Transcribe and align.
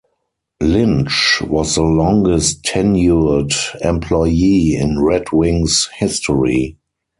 Lynch 0.63 1.43
was 1.43 1.75
the 1.75 1.83
longest-tenured 1.83 3.83
employee 3.85 4.75
in 4.75 4.99
Red 4.99 5.31
Wings 5.31 5.91
history. 5.95 6.79